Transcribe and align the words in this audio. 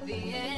like 0.00 0.06
the 0.06 0.32
end. 0.32 0.57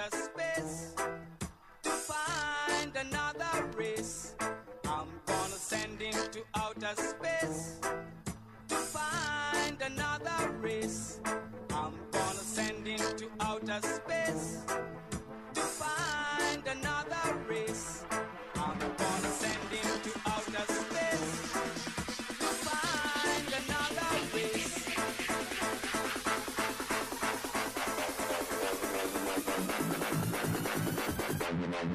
just 0.00 0.39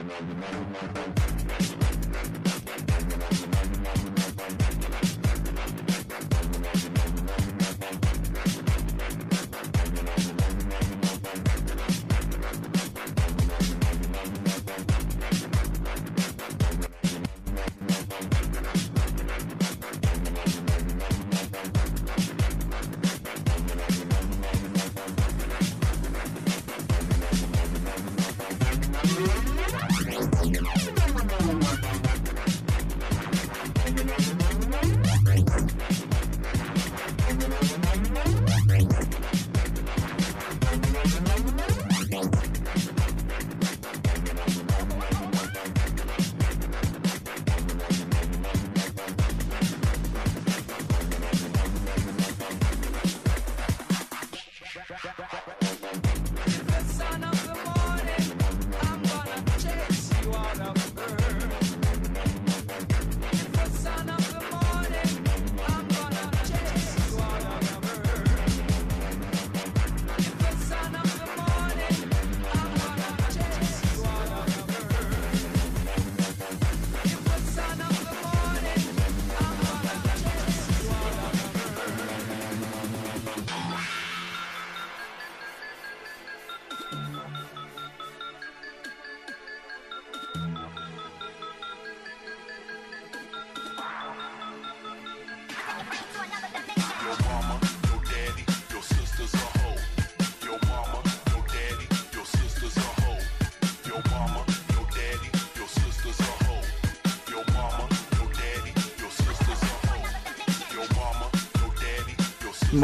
genau, 0.05 0.19
genau, 0.27 0.47
genau, 0.51 0.93
genau. 0.93 1.04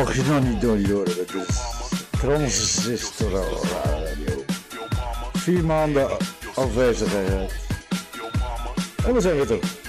Nog 0.07 0.43
niet 0.43 0.61
door 0.61 0.77
die 0.77 0.91
horen, 0.93 1.15
dat 1.15 1.47
is 1.47 1.61
Transistor 2.09 3.31
Radio. 3.31 4.43
Vier 5.33 5.65
maanden 5.65 6.17
afwezigheid. 6.55 7.51
En 9.05 9.13
we 9.13 9.21
zijn 9.21 9.35
weer 9.35 9.45
terug. 9.45 9.80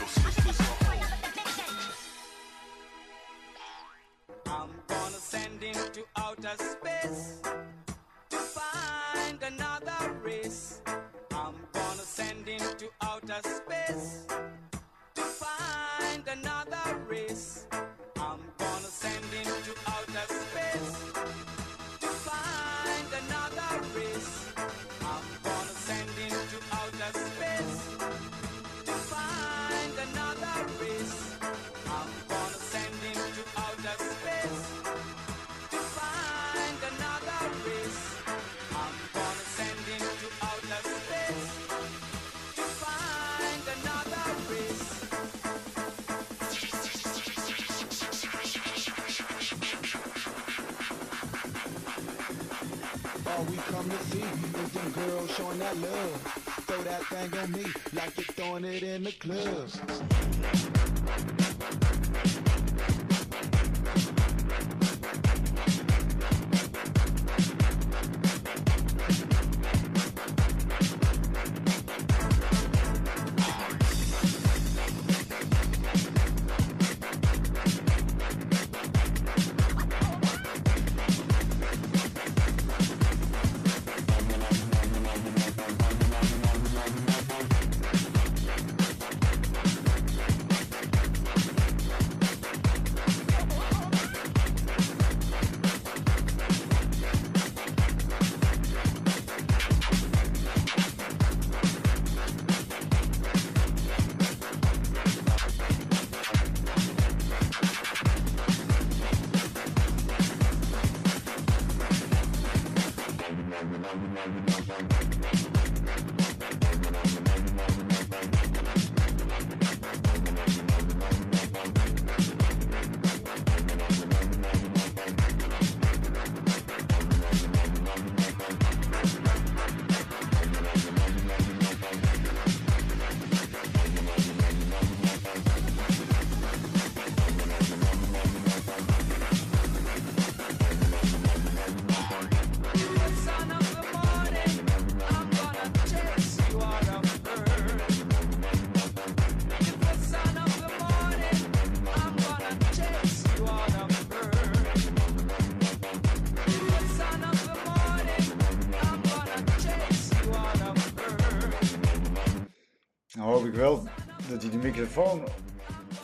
telefoon 165.02 165.24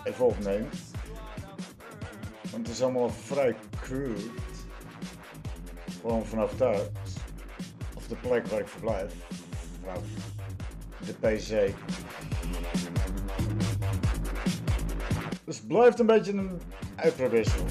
even 0.04 0.24
opneem. 0.24 0.68
Want 2.50 2.66
het 2.66 2.76
is 2.76 2.82
allemaal 2.82 3.10
vrij 3.10 3.56
crude. 3.80 4.20
Gewoon 6.00 6.26
vanaf 6.26 6.56
daar, 6.56 6.80
Of 7.94 8.06
de 8.06 8.16
plek 8.16 8.46
waar 8.46 8.60
ik 8.60 8.68
verblijf. 8.68 9.12
De 10.98 11.12
PC. 11.12 11.74
Dus 15.44 15.56
het 15.56 15.66
blijft 15.66 15.98
een 15.98 16.06
beetje 16.06 16.32
een 16.32 16.60
uitprobeersel. 16.96 17.64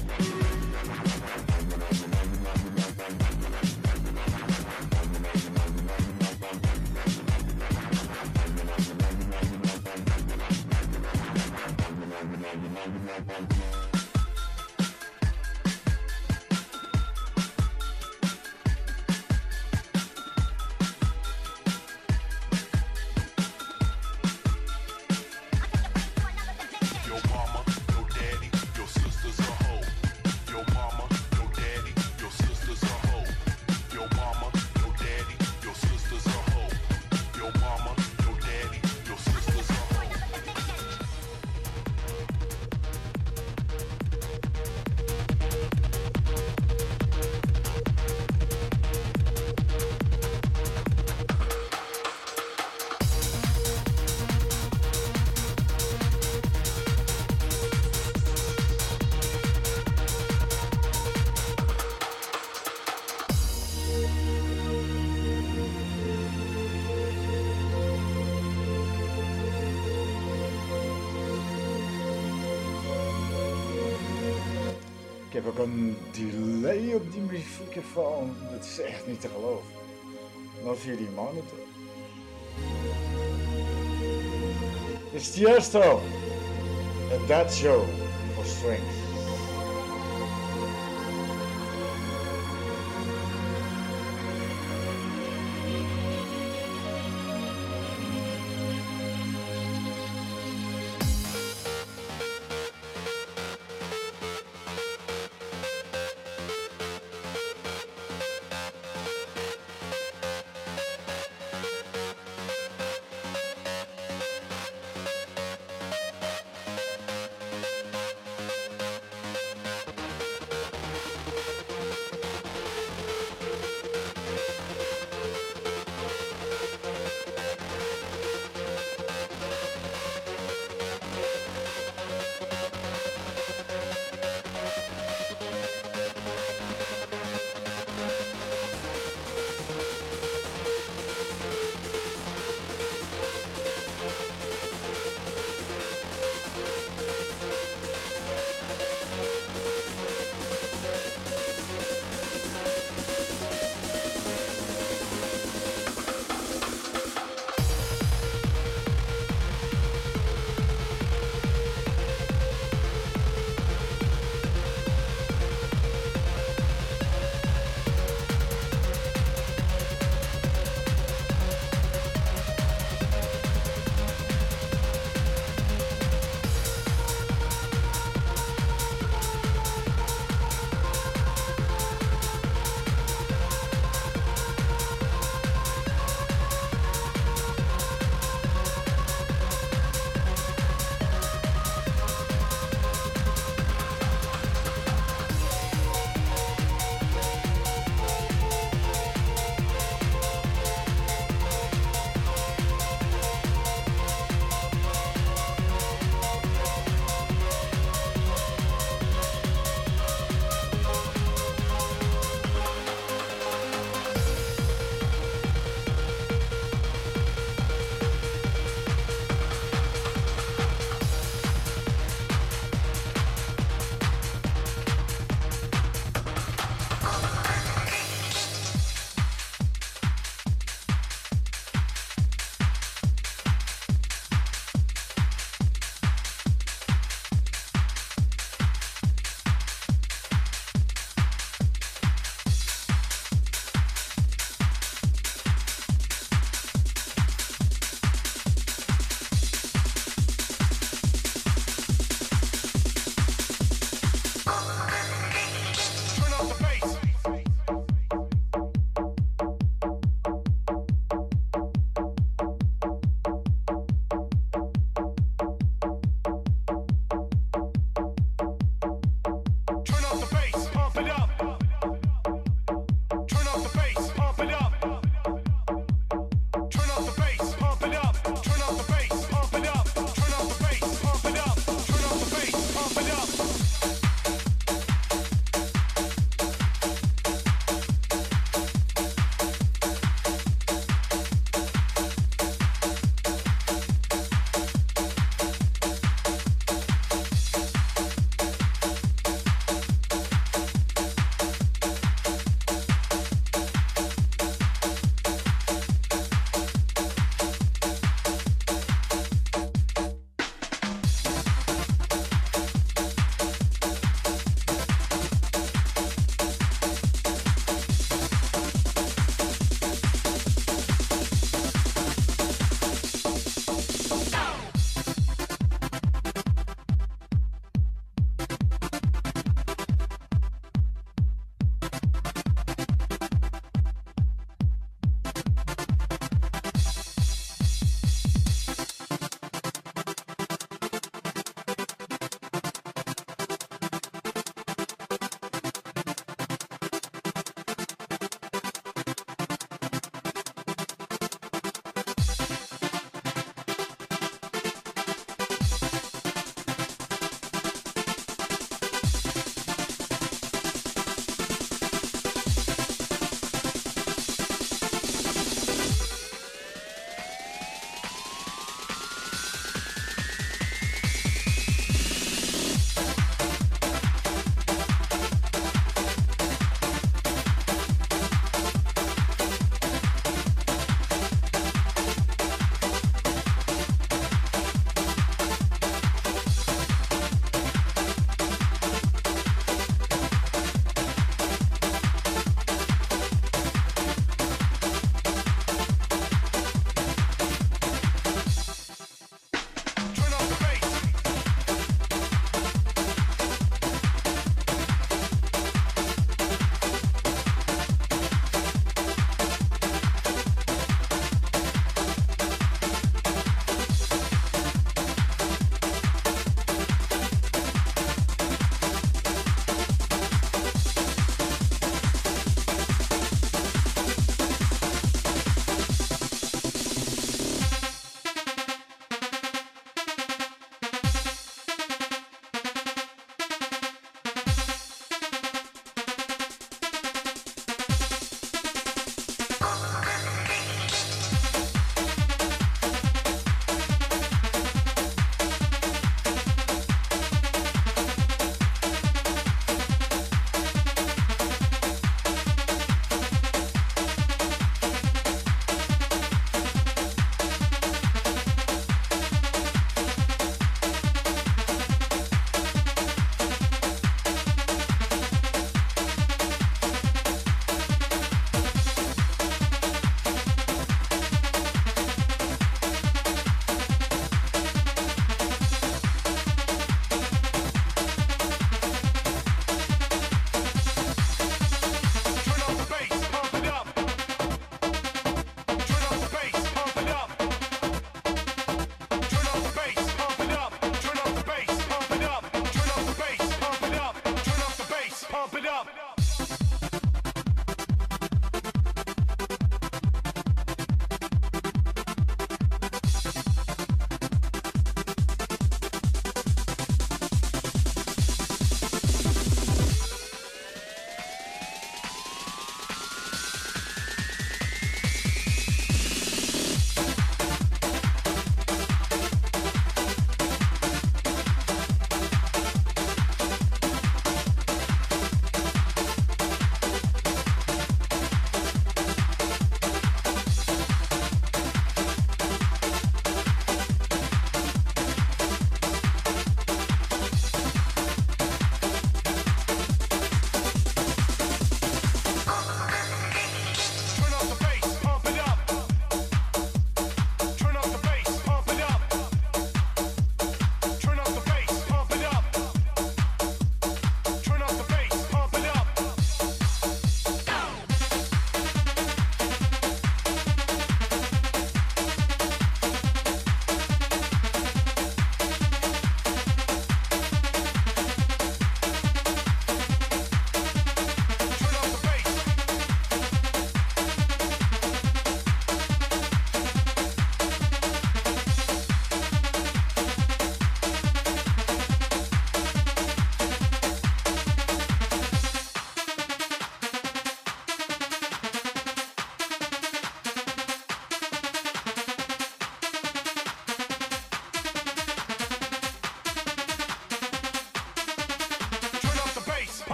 of 80.78 80.84
jullie 80.84 81.08
monitor. 81.14 81.56
It's 85.12 85.36
Tiesto, 85.36 86.00
and 87.12 87.28
that's 87.28 87.56
show 87.56 87.84
for 88.34 88.44
strength. 88.44 89.07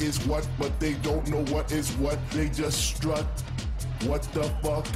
Is 0.00 0.18
what, 0.26 0.46
but 0.58 0.78
they 0.80 0.94
don't 0.94 1.28
know 1.28 1.44
what 1.54 1.72
is 1.72 1.90
what. 1.96 2.18
They 2.30 2.48
just 2.48 2.96
strut. 2.96 3.26
What 4.04 4.22
the 4.32 4.44
fuck? 4.62 4.86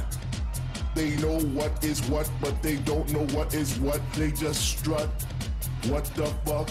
They 0.95 1.15
know 1.17 1.39
what 1.53 1.83
is 1.83 2.01
what, 2.09 2.29
but 2.41 2.61
they 2.61 2.77
don't 2.77 3.11
know 3.11 3.25
what 3.35 3.53
is 3.53 3.79
what. 3.79 4.01
They 4.13 4.31
just 4.31 4.61
strut. 4.77 5.09
What 5.87 6.05
the 6.15 6.27
fuck? 6.45 6.69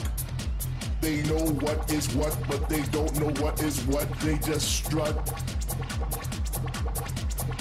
They 1.01 1.23
know 1.23 1.47
what 1.65 1.91
is 1.91 2.15
what, 2.15 2.37
but 2.49 2.69
they 2.69 2.83
don't 2.93 3.19
know 3.19 3.31
what 3.43 3.63
is 3.63 3.81
what. 3.87 4.09
They 4.21 4.37
just 4.39 4.85
strut. 4.85 5.17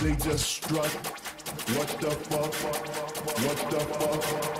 They 0.01 0.15
just 0.15 0.45
strut. 0.45 0.91
What 1.75 1.87
the 2.01 2.11
fuck? 2.11 2.53
What 3.45 3.71
the 3.71 3.79
fuck? 3.79 4.58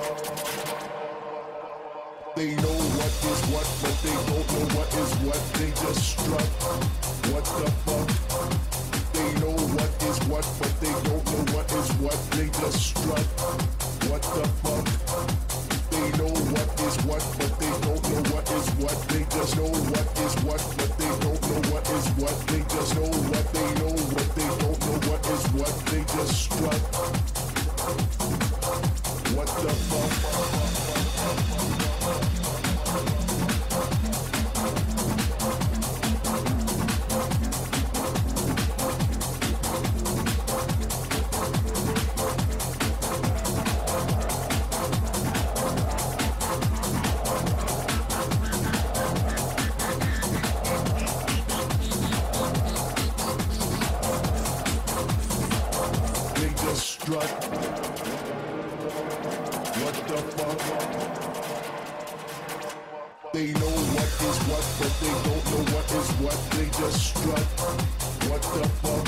Is 3.26 3.41
what, 3.51 3.67
but 3.82 3.95
they 4.01 4.13
don't 4.13 4.47
know 4.53 4.65
what 4.76 4.88
is 4.95 5.13
what. 5.26 5.41
They 5.55 5.70
just 5.72 6.01
strut. 6.11 6.41
What 7.32 7.43
the 7.45 7.89
strut. 57.10 57.32
What 59.82 59.95
the 60.07 60.18
fuck? 60.38 60.60
They 63.34 63.47
know 63.53 63.74
what 63.95 64.10
is 64.30 64.38
what, 64.49 64.66
but 64.78 64.93
they 65.01 65.16
don't 65.26 65.43
know 65.49 65.64
what 65.74 65.88
is 65.89 66.10
what. 66.22 66.38
They 66.53 66.68
just 66.70 66.99
strut. 67.10 67.45
What 68.30 68.41
the 68.53 68.64
fuck? 68.82 69.05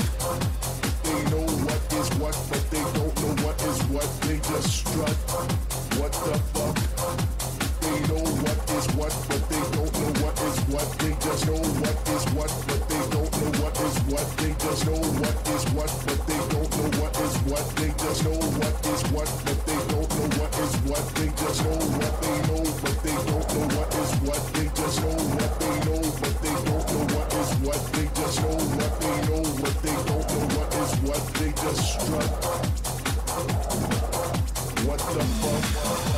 They 1.04 1.20
know 1.30 1.46
what 1.62 1.82
is 1.94 2.08
what, 2.18 2.36
but 2.50 2.64
they 2.72 2.84
don't 2.98 3.14
know 3.22 3.34
what 3.46 3.62
is 3.70 3.78
what. 3.94 4.10
They 4.22 4.38
just 4.50 4.68
strut. 4.78 5.16
What 5.98 6.12
the 6.26 6.34
fuck? 6.50 6.76
They 7.82 7.98
know 8.10 8.24
what 8.42 8.58
is 8.78 8.86
what, 8.98 9.14
but 9.28 9.42
they 9.48 9.62
don't 9.76 9.94
know 9.94 10.10
what 10.22 10.36
is 10.42 10.58
what. 10.74 10.88
They 10.98 11.14
just 11.22 11.46
know 11.46 11.62
what 11.78 11.96
is 12.08 12.24
what, 12.34 12.50
but 12.66 12.82
they 12.88 13.02
don't 13.14 13.32
know 13.38 13.50
what 13.62 13.74
is 13.78 13.96
what. 14.10 14.26
They 14.38 14.52
just 14.58 14.86
know 14.86 14.98
what 15.22 15.36
is 15.54 15.64
what, 15.70 15.90
but 16.06 16.26
they 16.26 16.42
know 16.76 16.88
what 17.00 17.12
is 17.20 17.36
what. 17.50 17.66
They 17.76 17.90
just 18.02 18.24
know 18.24 18.38
what 18.58 18.74
is 18.86 19.02
what, 19.12 19.28
but 19.44 19.58
they 19.66 19.80
don't 19.90 20.08
know 20.16 20.28
what 20.38 20.52
is 20.58 20.74
what. 20.88 21.04
They 21.14 21.28
just 21.28 21.64
know 21.64 21.78
what 21.98 22.14
they 22.22 22.38
know, 22.48 22.62
but 22.82 22.96
they 23.02 23.16
don't 23.28 23.46
know 23.52 23.66
what 23.76 23.94
is 24.02 24.12
what. 24.26 24.42
They 24.54 24.66
just 24.74 25.00
know 25.02 25.16
what 25.36 25.52
they 25.60 25.76
know, 25.86 26.00
but 26.20 26.34
they 26.42 26.54
don't 26.66 26.86
know 26.92 27.04
what 27.14 27.28
is 27.40 27.50
what. 27.64 27.82
They 27.92 28.06
just 28.14 28.38
know 28.42 28.56
what 28.78 28.92
they 29.00 29.18
know, 29.28 29.42
but 29.60 29.76
they 29.82 29.96
don't 30.08 30.26
know 30.32 30.44
what 30.54 30.68
is 30.82 30.92
what. 31.06 31.22
They 31.34 31.50
just 31.62 31.82
strut. 31.92 32.30
What 34.86 34.98
the 34.98 35.24
fuck? 35.40 36.11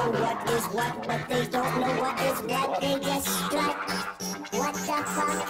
Know 0.00 0.20
what 0.20 0.50
is 0.50 0.64
what, 0.66 1.06
but 1.06 1.28
they 1.28 1.46
don't 1.46 1.80
know 1.80 1.94
what 2.00 2.20
is 2.20 2.40
what. 2.42 2.80
They 2.80 2.98
get 3.00 3.22
strut. 3.22 3.76
What 4.52 4.74
the 4.74 4.80
fuck? 4.80 5.49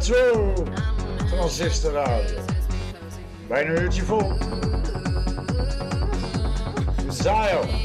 Metro 0.00 0.54
Transistor 1.28 1.92
Radio. 1.92 2.44
Bijna 3.48 3.70
een 3.70 3.82
uurtje 3.82 4.02
vol. 4.02 4.32
Zion. 7.08 7.79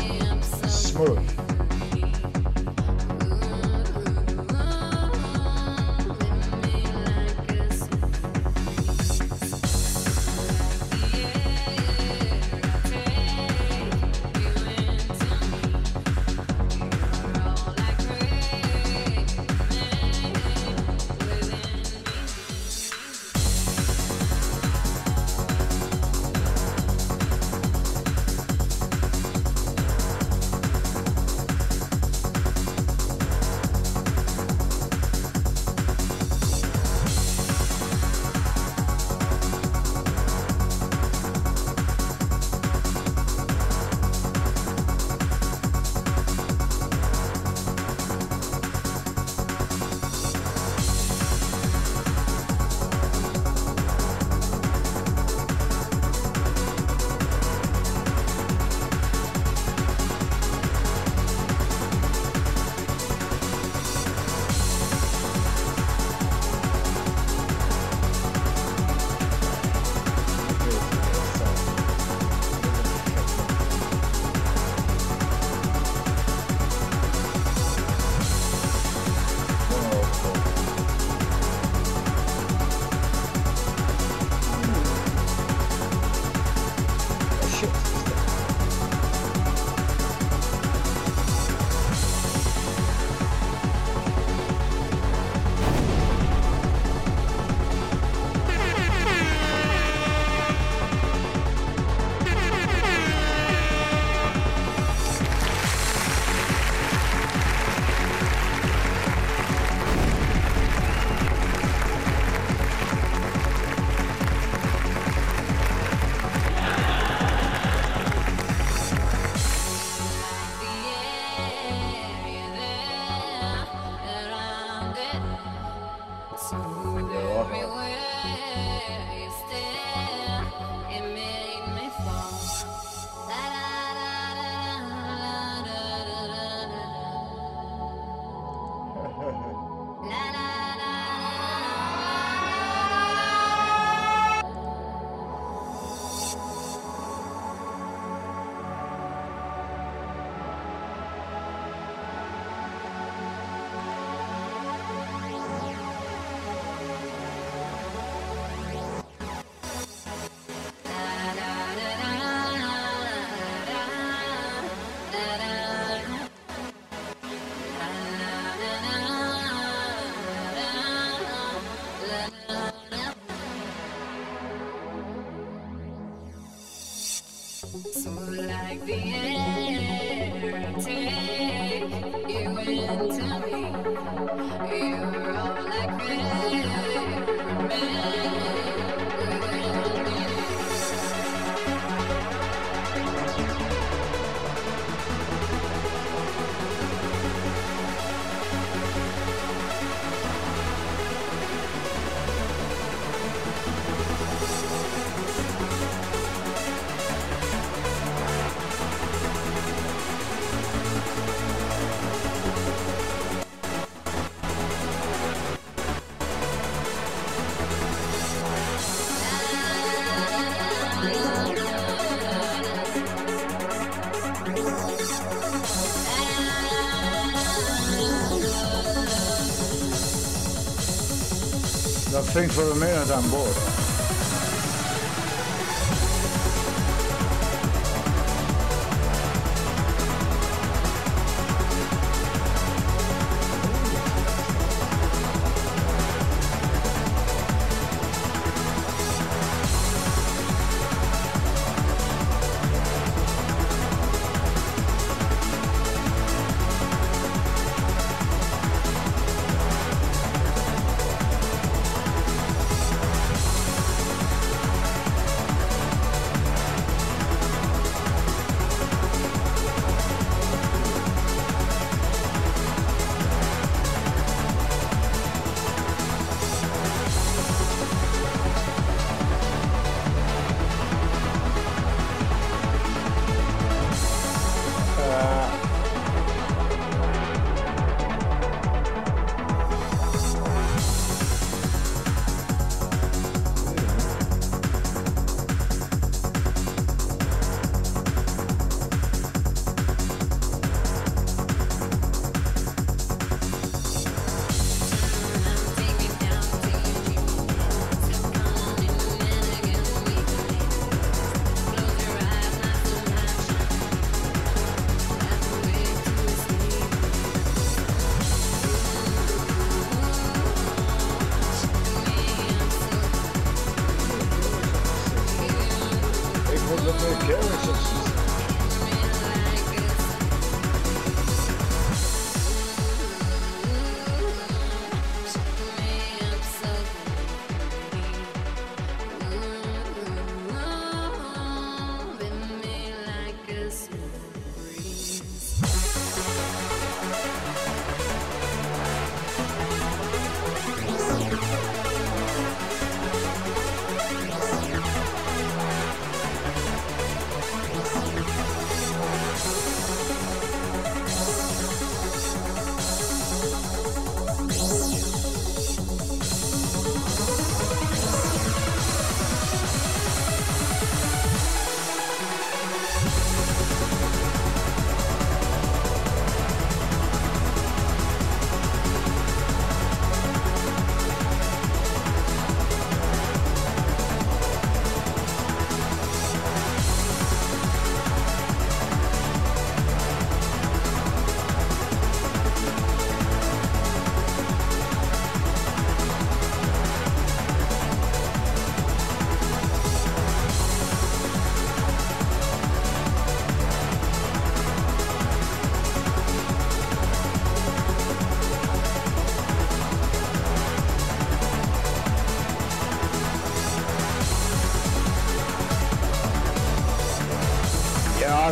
Dat 232.36 232.44
vind 232.44 232.56
ik 232.56 232.64
voor 232.64 232.72
een 232.72 232.80
minute 232.80 233.14
aan 233.14 233.30
boord. 233.30 233.65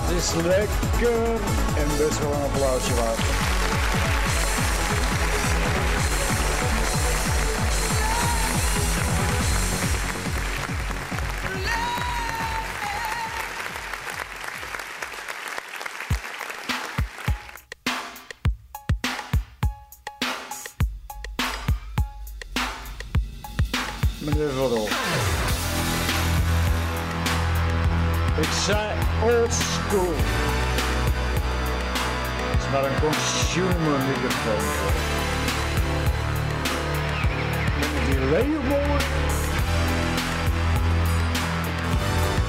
Is 0.09 0.33
lekker 0.33 1.31
en 1.75 1.87
best 1.97 2.19
wel 2.19 2.33
een 2.33 2.41
applausje 2.41 2.93
waard. 2.95 3.32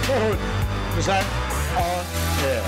Maar 0.08 0.16
goed, 0.20 0.38
we 0.94 1.02
zijn 1.02 1.24
on 1.76 2.04
air. 2.44 2.62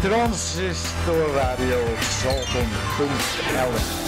Transistor 0.00 1.34
Radio 1.34 1.78
Zalten.nl 2.22 4.03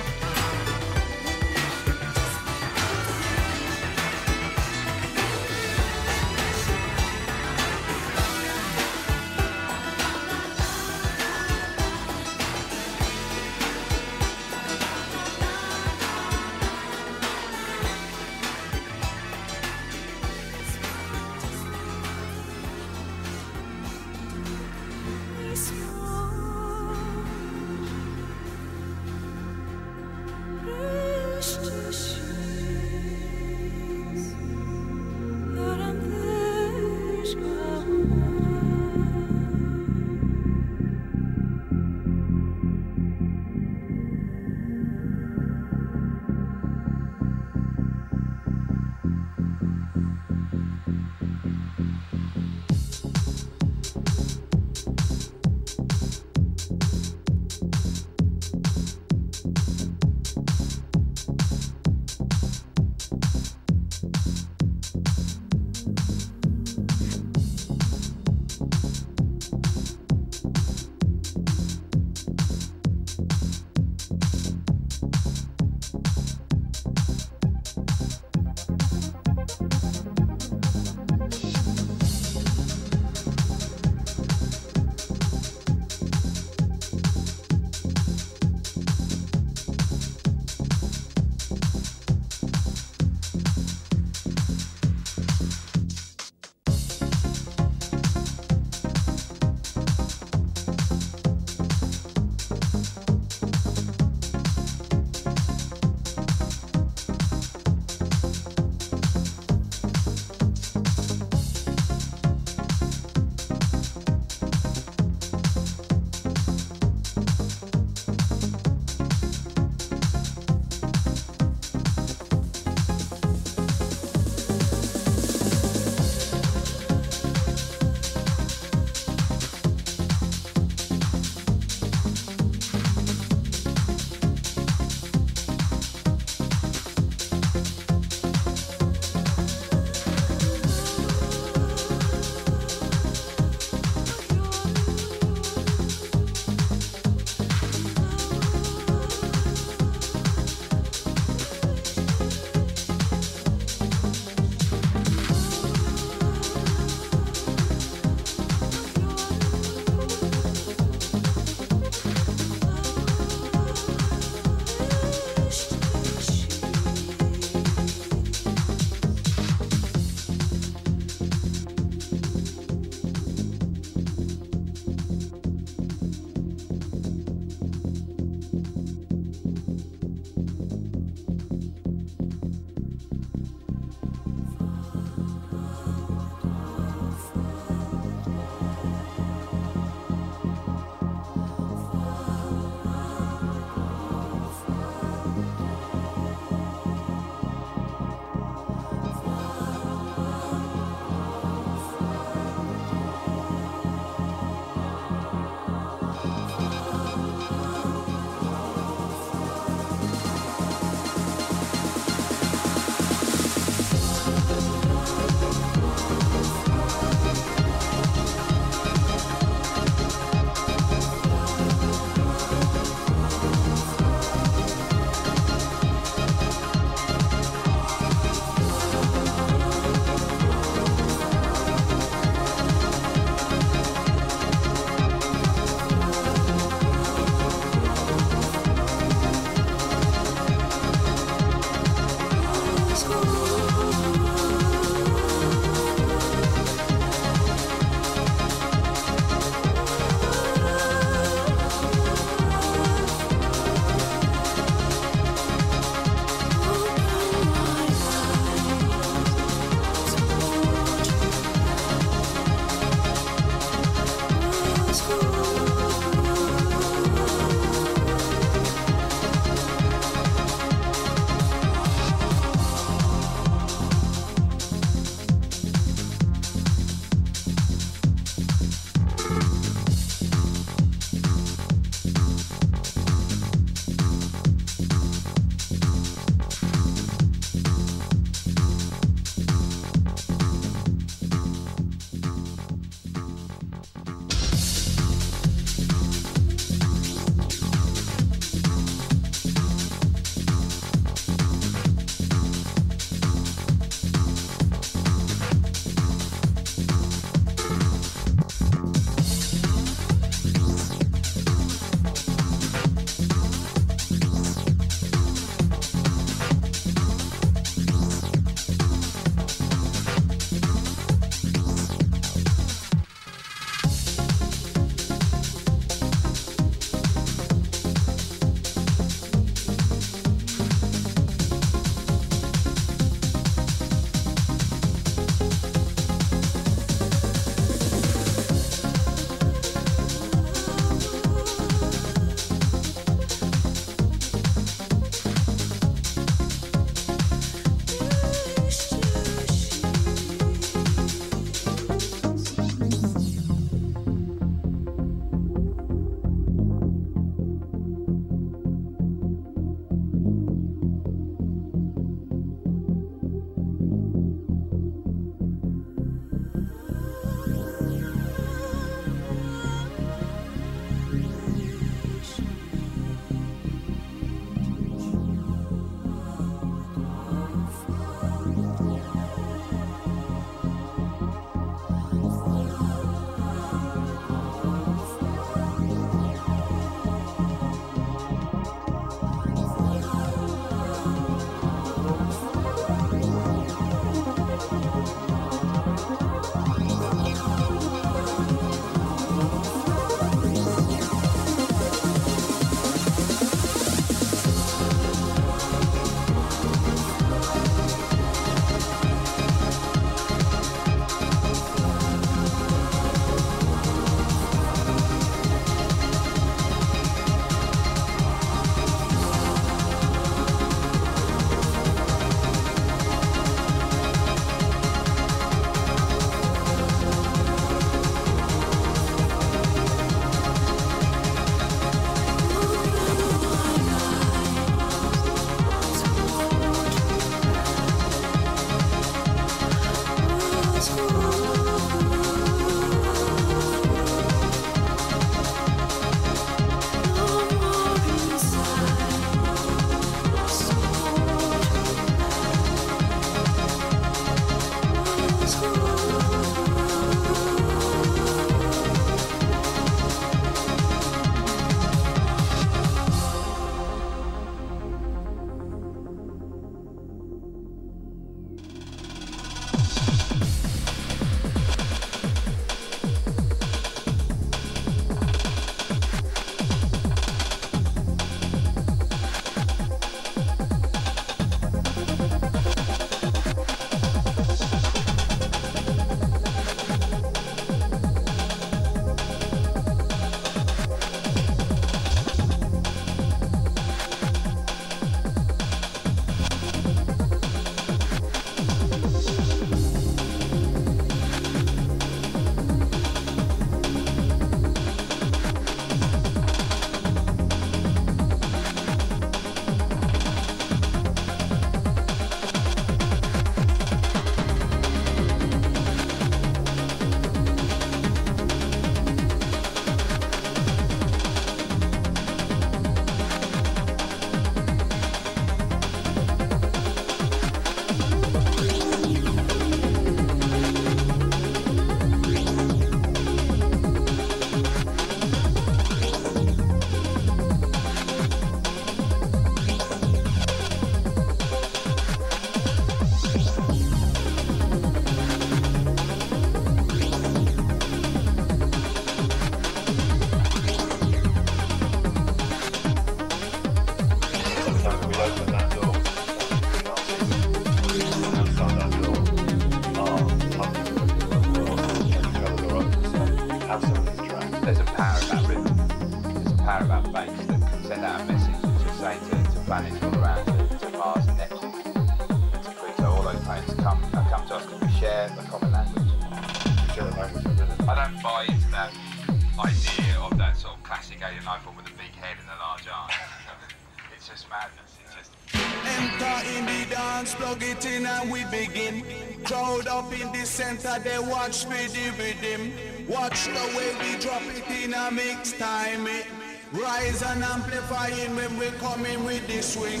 center, 590.78 591.02
they 591.02 591.18
watch 591.18 591.66
me 591.66 591.76
dividend. 591.92 592.72
Watch 593.08 593.46
the 593.46 593.76
way 593.76 593.94
we 594.00 594.20
drop 594.20 594.42
it 594.42 594.84
in 594.84 594.94
a 594.94 595.10
mix 595.10 595.52
time. 595.52 596.06
It 596.06 596.26
rise 596.72 597.22
and 597.22 597.42
amplifying 597.42 598.34
when 598.36 598.58
we 598.58 598.66
come 598.78 599.04
in 599.06 599.24
with 599.24 599.46
this 599.46 599.74
swing. 599.74 600.00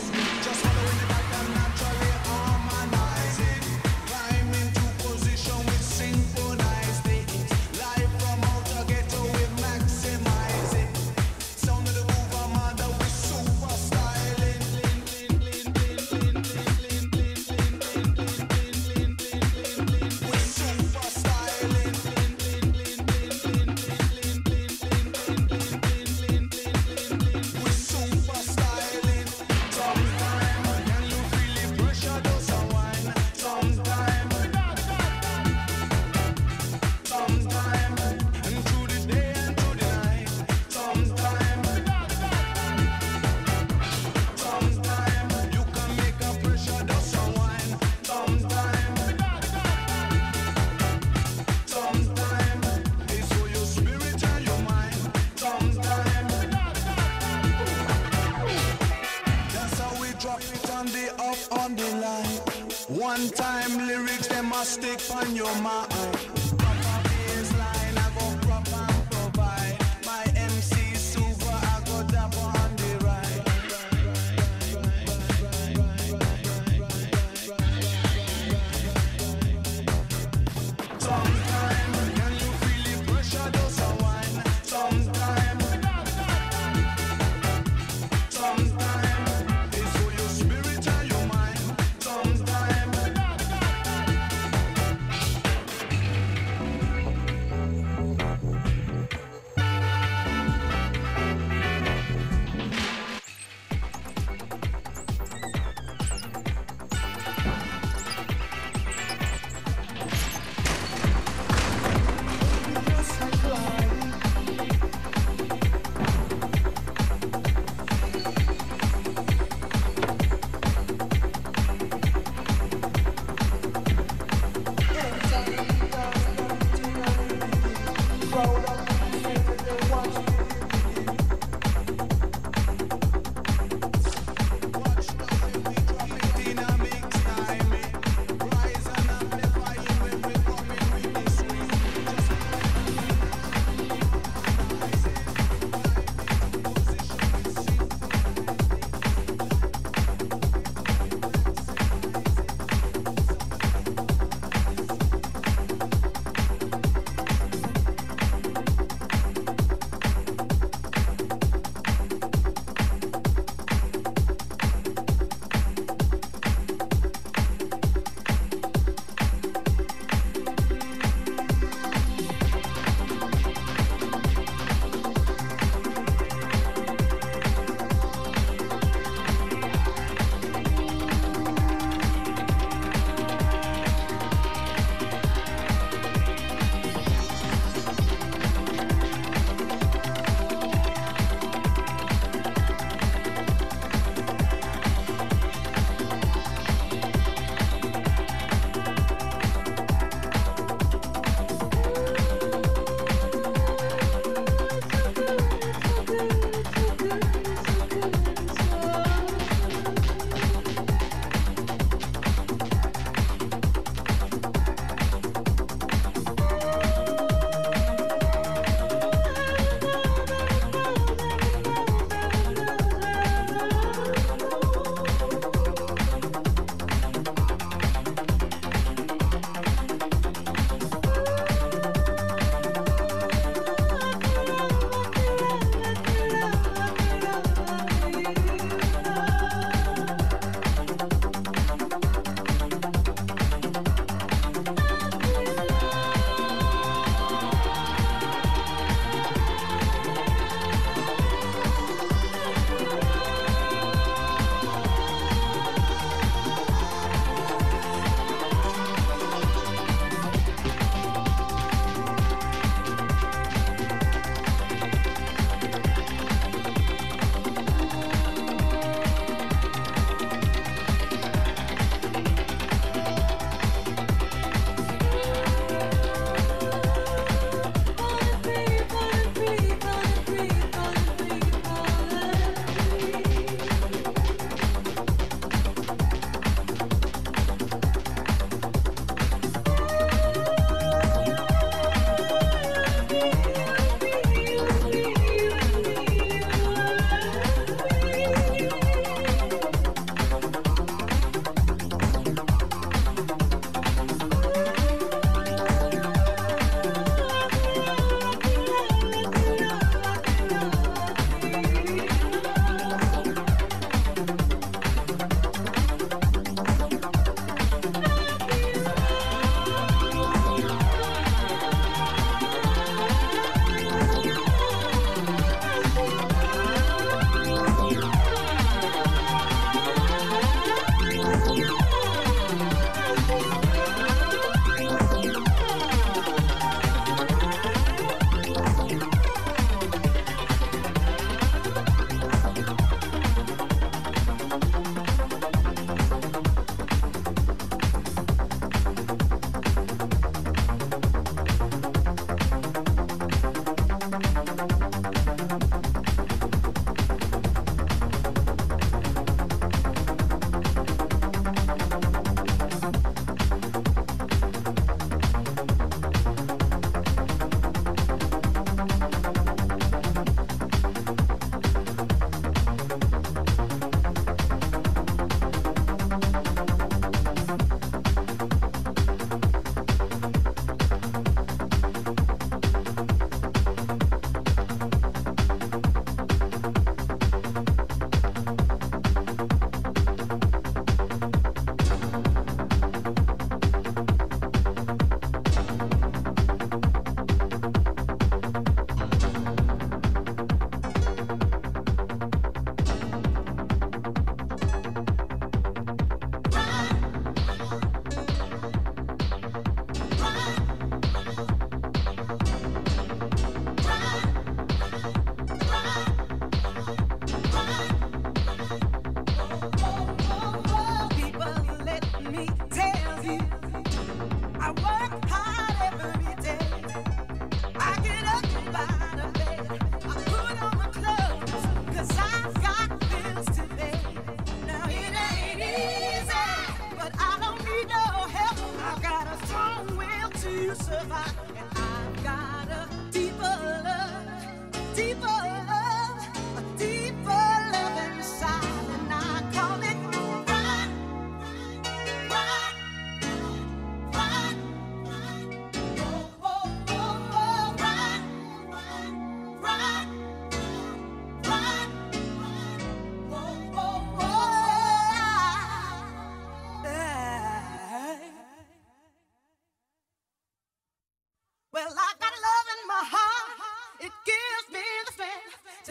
on 65.22 65.36
your 65.36 65.54
mind. 65.62 65.91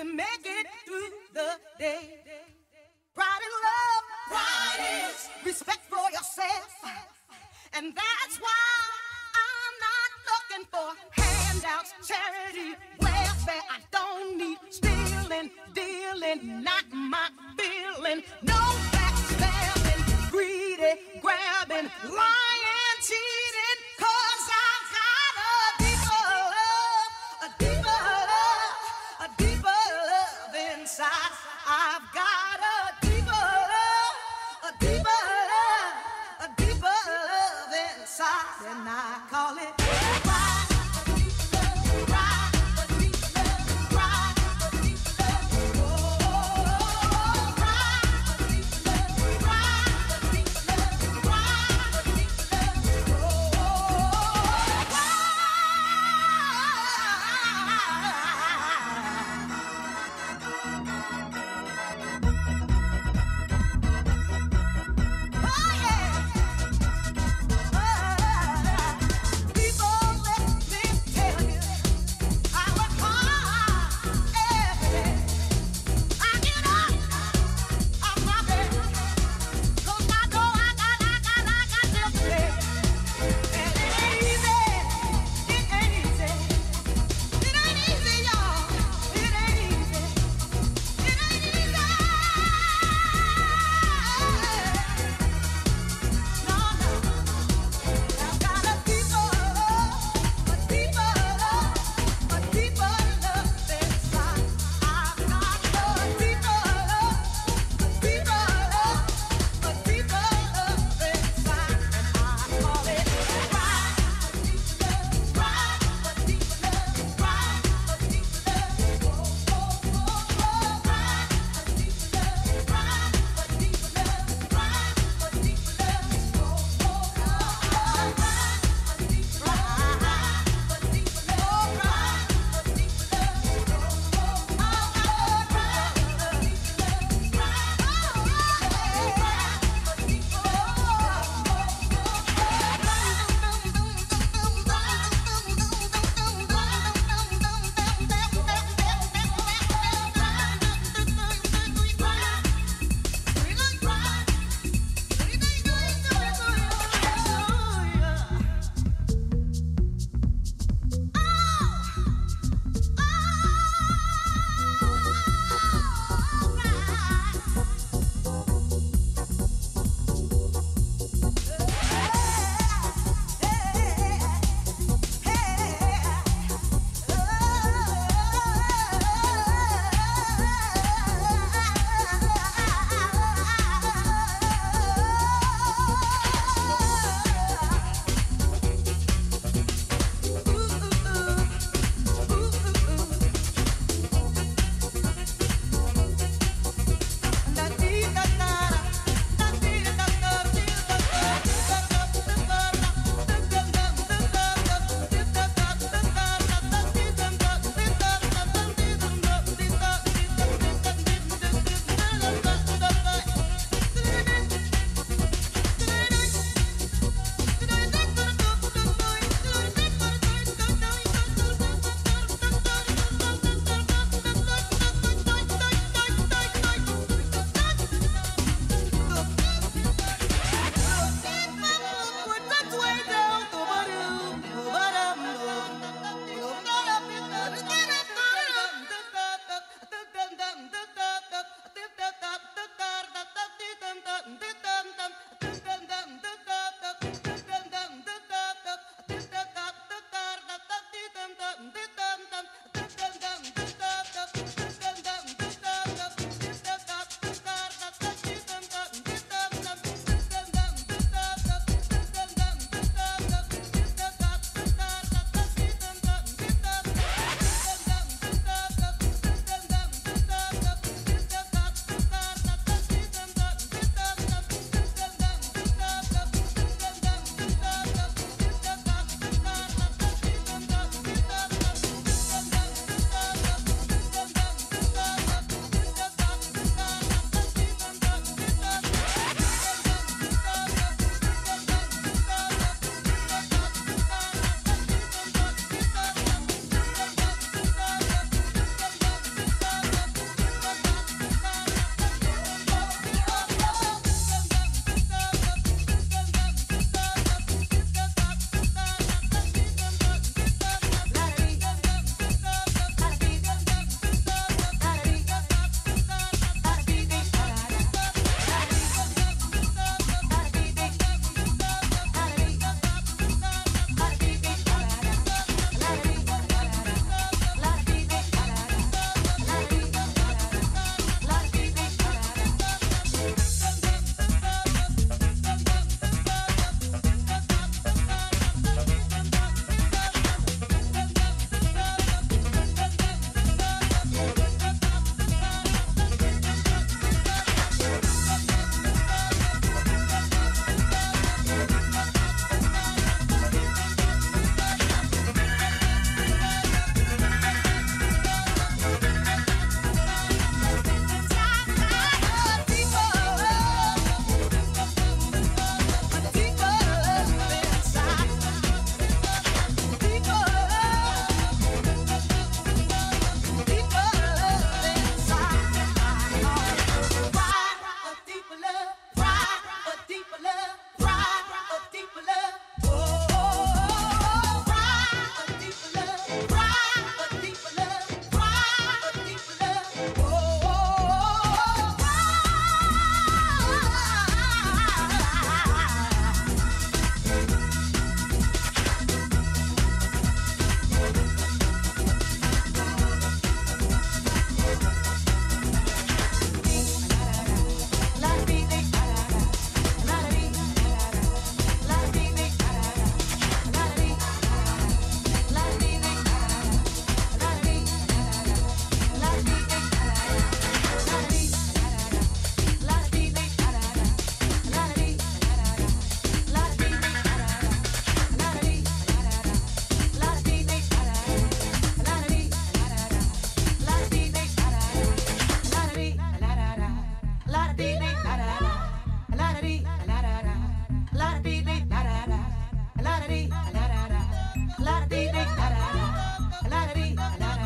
To 0.02 0.16
make 0.16 0.46
it 0.46 0.68
through 0.88 1.10
the 1.34 1.60
day. 1.78 2.21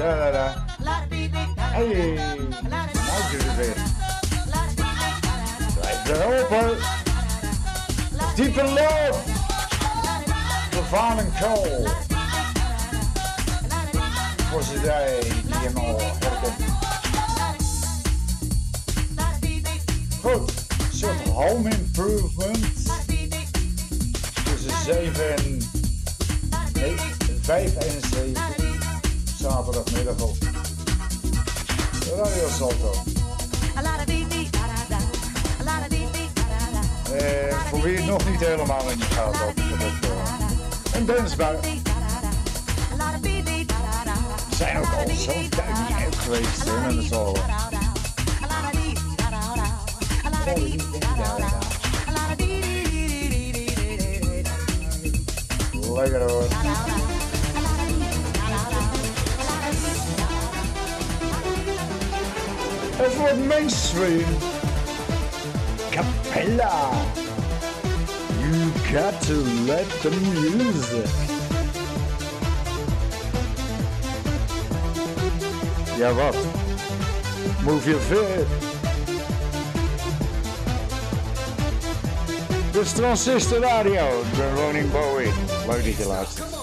Da, 0.05 0.15
da, 0.15 0.31
da. 0.31 0.65
Hey, 1.55 1.89
nou 1.89 3.21
doe 3.31 3.41
het 3.43 3.55
weer. 3.55 3.75
Blijf 5.79 6.09
er 6.09 6.25
open. 6.25 6.77
Deep 8.35 8.57
in 8.57 8.69
love. 8.73 9.19
Van 10.89 11.19
en 11.19 11.33
Cole. 11.41 11.89
Voor 14.51 14.63
ze 14.63 14.79
die 14.81 15.55
hem 15.55 15.77
al 15.77 15.99
herkent. 15.99 16.55
Goed, 20.21 20.51
soort 20.93 21.27
home 21.27 21.69
improvement. 21.69 22.67
Tussen 24.43 24.83
7 24.85 25.35
en... 25.35 25.61
Nee, 26.73 26.95
5 27.41 27.75
en 27.75 28.01
7. 28.09 28.64
Zaterdagmiddag 29.49 30.21
op 30.21 30.35
Radio 32.17 32.49
Salto. 32.57 32.91
Eh, 37.11 37.71
het 37.95 38.05
nog 38.05 38.29
niet 38.29 38.39
helemaal 38.39 38.89
in 38.89 38.99
de 38.99 39.05
gaten 39.05 39.45
heb 39.45 39.55
het, 39.57 40.09
eh, 40.09 40.99
een 40.99 41.05
dansbui. 41.05 41.57
We 44.49 44.55
zijn 44.55 44.77
ook 44.77 44.93
al 44.93 45.15
zo'n 45.15 45.49
niet 45.77 45.97
uit 46.03 46.15
geweest, 46.15 46.63
hè, 46.65 46.93
met 46.93 47.05
z'n 47.05 47.13
allen. 47.13 47.53
Lekker. 55.93 56.94
Het 62.97 63.17
wordt 63.17 63.47
mainstream. 63.47 64.23
Capella. 65.89 66.89
You 68.39 68.71
got 68.91 69.21
to 69.21 69.33
let 69.65 70.01
the 70.01 70.11
music. 70.55 71.09
Ja, 75.97 76.13
wat? 76.13 76.35
Move 77.63 77.89
your 77.89 78.01
feet. 78.01 78.47
Dit 82.71 82.81
is 82.81 82.91
Transistor 82.91 83.59
Radio. 83.59 84.23
Ben 84.37 84.55
Ronin 84.55 84.91
Bowie. 84.91 85.31
Leuk 85.67 85.85
dat 85.85 85.95
je 85.95 86.05
luistert. 86.07 86.54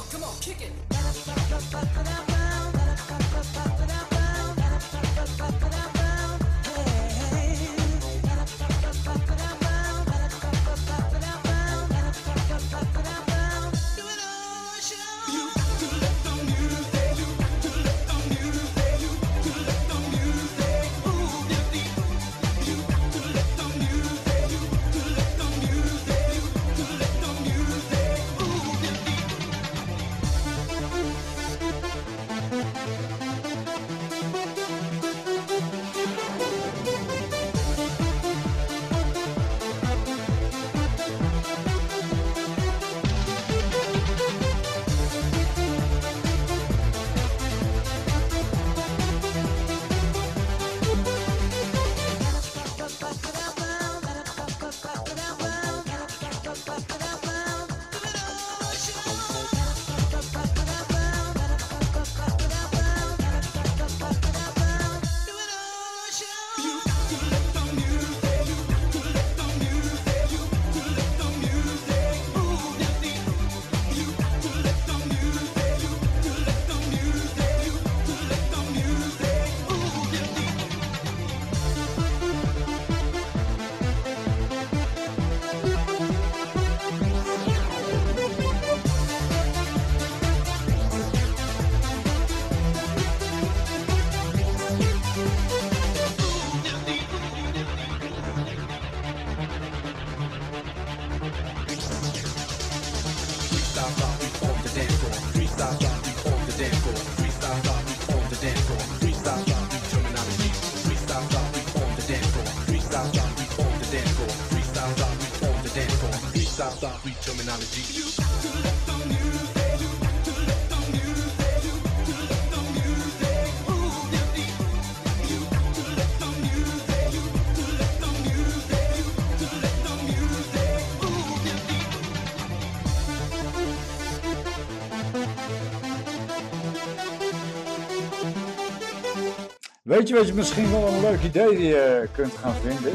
Weet 139.92 140.08
je 140.08 140.14
wat 140.14 140.26
je 140.26 140.34
misschien 140.34 140.70
wel 140.70 140.86
een 140.86 141.00
leuk 141.00 141.22
idee 141.22 141.62
je 141.62 142.08
kunt 142.12 142.32
gaan 142.32 142.54
vinden? 142.54 142.92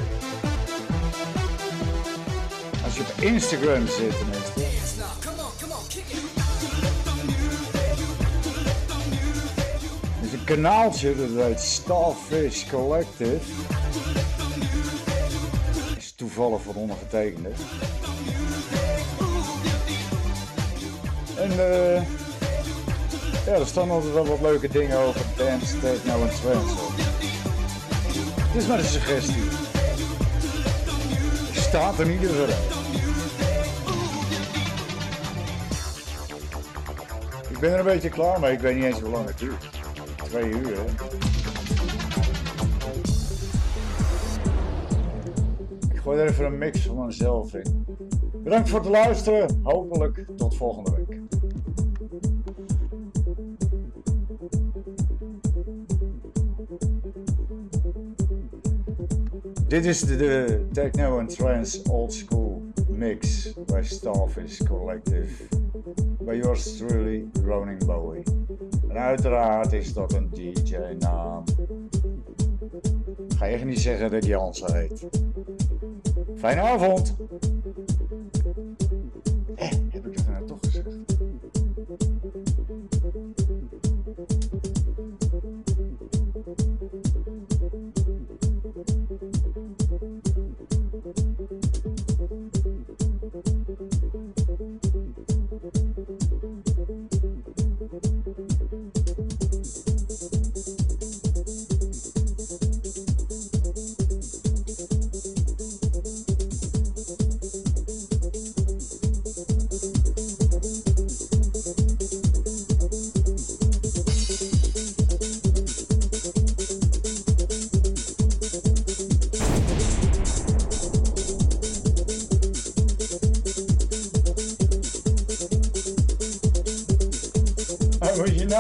Als 2.84 2.96
je 2.96 3.02
op 3.02 3.22
Instagram 3.22 3.88
zit 3.88 4.18
tenminste. 4.18 4.62
Er 10.20 10.26
is 10.26 10.34
een 10.34 10.44
kanaaltje 10.44 11.16
dat 11.16 11.46
heet 11.46 11.60
Starfish 11.60 12.70
Collective. 12.70 13.40
Is 15.98 16.12
toevallig 16.12 16.62
voor 16.62 16.76
ondergetekende. 16.76 17.50
En 21.36 21.52
eh... 21.52 22.27
Ja, 23.48 23.54
er 23.54 23.68
staan 23.68 23.90
altijd 23.90 24.14
wel 24.14 24.26
wat 24.26 24.42
leuke 24.42 24.68
dingen 24.68 24.98
over 24.98 25.22
dance, 25.38 25.80
techno 25.80 26.14
en 26.14 26.58
op. 26.58 26.92
Het 28.42 28.56
is 28.56 28.68
maar 28.68 28.80
een 28.80 28.86
suggestie. 28.86 29.44
Staat 31.54 32.00
er 32.00 32.08
niet 32.08 32.22
ieder 32.22 32.36
geval. 32.36 32.76
Ik 37.50 37.60
ben 37.60 37.72
er 37.72 37.80
een 37.80 37.86
beetje 37.86 38.10
klaar 38.10 38.40
mee, 38.40 38.54
ik 38.54 38.60
weet 38.60 38.76
niet 38.76 38.84
eens 38.84 39.00
hoe 39.00 39.10
lang 39.10 39.28
het 39.28 39.40
duurt. 39.40 39.70
Twee 40.24 40.50
uur, 40.50 40.76
hè. 40.76 40.84
Ik 45.94 46.00
gooi 46.00 46.20
er 46.20 46.28
even 46.28 46.46
een 46.46 46.58
mix 46.58 46.80
van 46.86 47.06
mezelf 47.06 47.54
in. 47.54 47.86
Bedankt 48.44 48.70
voor 48.70 48.80
het 48.80 48.90
luisteren. 48.90 49.60
Hopelijk 49.64 50.26
tot 50.38 50.58
volgende 50.58 50.92
week. 50.92 51.07
Dit 59.68 59.86
is 59.86 60.00
de, 60.00 60.66
Techno 60.72 61.20
and 61.20 61.36
Trance 61.36 61.82
Old 61.90 62.14
School 62.14 62.64
Mix 62.90 63.54
bij 63.66 63.84
Starfish 63.84 64.58
Collective. 64.64 65.44
bij 66.20 66.38
yours 66.38 66.78
truly, 66.78 67.26
Ronin 67.46 67.78
Bowie. 67.86 68.24
En 68.90 68.98
uiteraard 68.98 69.74
is 69.74 69.94
dat 69.94 70.14
een 70.14 70.30
DJ-naam. 70.34 71.44
Ga 73.38 73.48
echt 73.48 73.66
niet 73.66 73.80
zeggen 73.80 74.12
dat 74.12 74.26
Jansen 74.26 74.76
heet. 74.76 75.08
Fijne 76.36 76.62
avond! 76.62 77.16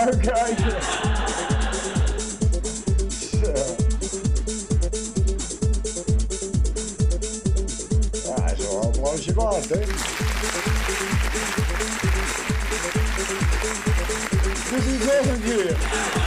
Nou. 0.06 0.18
Ja, 8.26 8.52
is 8.52 8.65
een 8.65 8.80
applausje 8.84 9.34
waard, 9.34 9.69
hè? 9.69 9.80
Een 15.32 15.41
keer. 15.44 16.27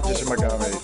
Plaatjes 0.00 0.20
in 0.20 0.77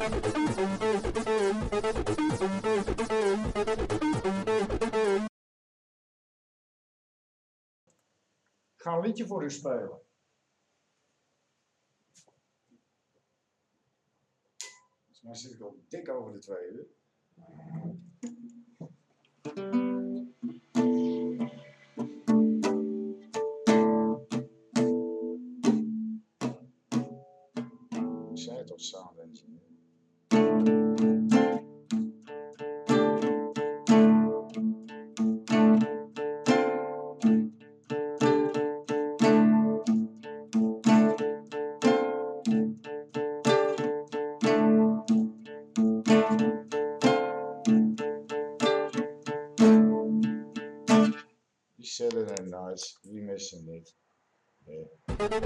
Ik 0.00 0.06
ga 8.76 8.92
een 8.92 9.00
liedje 9.00 9.26
voor 9.26 9.44
u 9.44 9.50
spelen. 9.50 10.00
Volgens 14.98 15.22
mij 15.22 15.34
zit 15.34 15.52
ik 15.52 15.60
al 15.60 15.84
dik 15.88 16.08
over 16.08 16.32
de 16.32 16.38
tweede. 16.38 16.88
Voor 55.30 55.38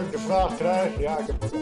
ik 0.00 0.10
de 0.10 0.18
vraag 0.18 0.56
krijg, 0.56 0.98
ja, 0.98 1.18
ik 1.18 1.26
heb 1.26 1.61